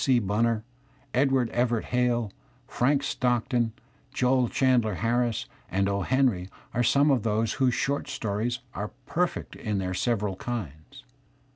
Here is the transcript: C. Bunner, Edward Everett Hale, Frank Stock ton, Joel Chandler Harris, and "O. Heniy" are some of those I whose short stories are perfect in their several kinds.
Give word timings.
C. 0.03 0.17
Bunner, 0.17 0.63
Edward 1.13 1.51
Everett 1.51 1.85
Hale, 1.85 2.31
Frank 2.67 3.03
Stock 3.03 3.49
ton, 3.49 3.71
Joel 4.11 4.49
Chandler 4.49 4.95
Harris, 4.95 5.45
and 5.69 5.87
"O. 5.87 6.01
Heniy" 6.01 6.49
are 6.73 6.81
some 6.81 7.11
of 7.11 7.21
those 7.21 7.53
I 7.53 7.57
whose 7.57 7.75
short 7.75 8.09
stories 8.09 8.61
are 8.73 8.93
perfect 9.05 9.55
in 9.55 9.77
their 9.77 9.93
several 9.93 10.37
kinds. 10.37 11.03